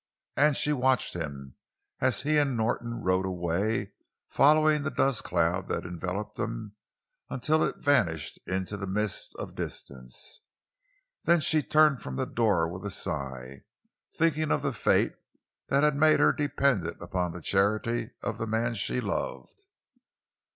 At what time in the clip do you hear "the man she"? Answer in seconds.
18.39-19.01